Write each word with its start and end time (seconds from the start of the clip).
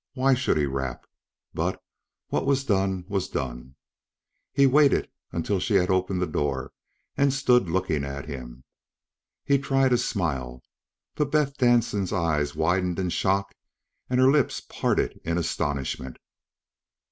Why 0.15 0.33
should 0.33 0.57
he 0.57 0.65
rap? 0.65 1.05
But 1.53 1.79
what 2.29 2.47
was 2.47 2.63
done, 2.63 3.05
was 3.07 3.29
done. 3.29 3.75
He 4.51 4.65
waited 4.65 5.07
until 5.31 5.59
she 5.59 5.75
had 5.75 5.91
opened 5.91 6.23
the 6.23 6.25
door 6.25 6.71
and 7.15 7.31
stood 7.31 7.69
looking 7.69 8.03
at 8.03 8.25
him. 8.25 8.63
He 9.45 9.59
tried 9.59 9.93
a 9.93 9.99
smile, 9.99 10.63
but 11.13 11.31
Beth 11.31 11.55
Danson's 11.55 12.11
eyes 12.11 12.55
widened 12.55 12.97
in 12.97 13.11
shock 13.11 13.53
and 14.09 14.19
her 14.19 14.31
lips 14.31 14.59
parted 14.67 15.21
in 15.23 15.37
astonishment. 15.37 16.17